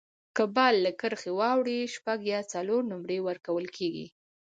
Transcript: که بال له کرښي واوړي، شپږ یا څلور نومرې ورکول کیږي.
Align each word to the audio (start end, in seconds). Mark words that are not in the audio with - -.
که 0.35 0.43
بال 0.55 0.75
له 0.85 0.91
کرښي 0.99 1.31
واوړي، 1.39 1.79
شپږ 1.95 2.19
یا 2.33 2.39
څلور 2.53 2.81
نومرې 2.91 3.19
ورکول 3.27 3.65
کیږي. 3.77 4.05